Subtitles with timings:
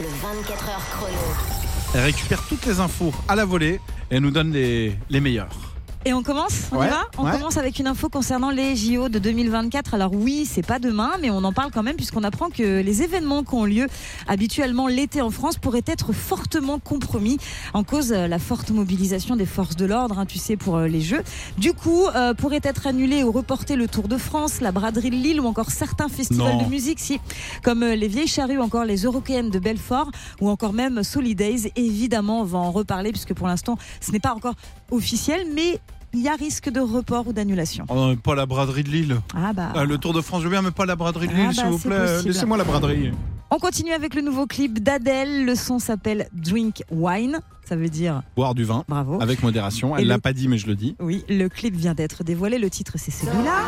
[0.00, 1.14] Le 24 heures chrono.
[1.94, 3.80] Elle récupère toutes les infos à la volée
[4.10, 5.69] et nous donne les, les meilleurs.
[6.06, 7.32] Et on commence On Ouais, y va On ouais.
[7.32, 9.92] commence avec une info concernant les JO de 2024.
[9.92, 13.02] Alors oui, c'est pas demain, mais on en parle quand même puisqu'on apprend que les
[13.02, 13.86] événements qui ont lieu
[14.26, 17.36] habituellement l'été en France pourraient être fortement compromis
[17.74, 20.86] en cause euh, la forte mobilisation des forces de l'ordre, hein, tu sais, pour euh,
[20.86, 21.22] les Jeux.
[21.58, 25.16] Du coup, euh, pourrait être annulé ou reporté le Tour de France, la braderie de
[25.16, 26.62] Lille ou encore certains festivals Non.
[26.64, 27.20] de musique, si,
[27.62, 30.10] comme euh, les Vieilles Charrues, encore les Eurokéennes de Belfort
[30.40, 31.70] ou encore même Solidays.
[31.76, 34.54] Évidemment, on va en reparler puisque pour l'instant, ce n'est pas encore
[34.90, 35.78] officiel, mais
[36.12, 37.84] il y a risque de report ou d'annulation.
[37.88, 39.16] Oh non, pas la braderie de Lille.
[39.34, 39.72] Ah bah.
[39.74, 41.46] Ah, le Tour de France, je veux bien, mais pas la braderie de Ah Lille,
[41.48, 42.22] bah, s'il vous c'est plaît.
[42.24, 43.12] Laissez-moi la braderie.
[43.52, 45.44] On continue avec le nouveau clip d'Adèle.
[45.44, 47.40] Le son s'appelle Drink Wine.
[47.64, 49.20] Ça veut dire Boire du vin bravo.
[49.20, 49.96] avec modération.
[49.96, 50.96] Elle le- l'a pas dit, mais je le dis.
[51.00, 52.58] Oui, le clip vient d'être dévoilé.
[52.58, 53.62] Le titre, c'est celui-là.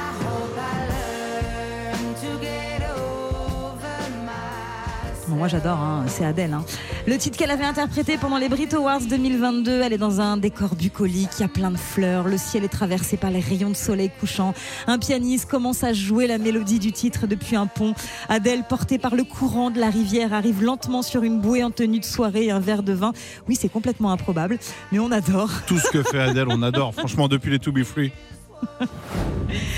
[5.33, 6.53] Bon, moi j'adore, hein, c'est Adèle.
[6.53, 6.63] hein.
[7.07, 10.75] Le titre qu'elle avait interprété pendant les Brit Awards 2022, elle est dans un décor
[10.75, 13.75] bucolique, il y a plein de fleurs, le ciel est traversé par les rayons de
[13.75, 14.53] soleil couchant.
[14.87, 17.95] Un pianiste commence à jouer la mélodie du titre depuis un pont.
[18.29, 22.01] Adèle, portée par le courant de la rivière, arrive lentement sur une bouée en tenue
[22.01, 23.15] de soirée et un verre de vin.
[23.49, 24.59] Oui, c'est complètement improbable,
[24.93, 25.49] mais on adore.
[25.67, 26.93] Tout ce que fait Adèle, on adore.
[26.95, 28.13] Franchement, depuis les To Be Free.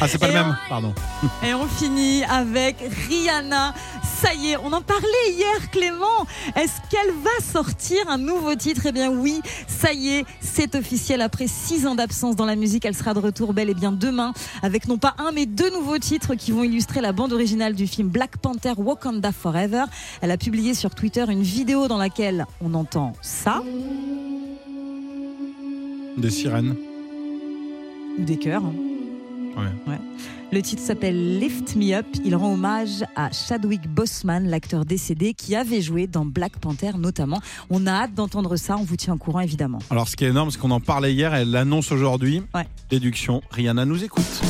[0.01, 0.93] Ah, c'est pas Et le on- même Pardon.
[1.43, 2.77] Et on finit avec
[3.09, 3.73] Rihanna.
[4.25, 6.25] Ça y est, on en parlait hier, Clément.
[6.57, 8.83] Est-ce qu'elle va sortir un nouveau titre?
[8.87, 11.21] Eh bien oui, ça y est, c'est officiel.
[11.21, 14.33] Après six ans d'absence dans la musique, elle sera de retour bel et bien demain
[14.63, 17.87] avec non pas un mais deux nouveaux titres qui vont illustrer la bande originale du
[17.87, 19.85] film Black Panther Wakanda Forever.
[20.23, 23.63] Elle a publié sur Twitter une vidéo dans laquelle on entend ça
[26.17, 26.77] Des sirènes.
[28.19, 28.39] ou des
[29.57, 29.99] Ouais.
[30.53, 32.07] Le titre s'appelle Lift Me Up.
[32.25, 37.41] Il rend hommage à Chadwick Boseman, l'acteur décédé qui avait joué dans Black Panther notamment.
[37.71, 38.77] On a hâte d'entendre ça.
[38.79, 39.81] On vous tient au courant évidemment.
[39.91, 42.43] Alors, ce qui est énorme, c'est qu'on en parlait hier, elle l'annonce aujourd'hui.
[42.55, 42.67] Ouais.
[42.91, 44.43] Déduction, Rihanna nous écoute.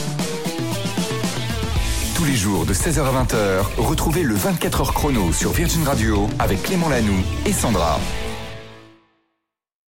[2.17, 6.62] Tous les jours de 16h à 20h, retrouvez le 24h chrono sur Virgin Radio avec
[6.62, 7.99] Clément Lanoux et Sandra.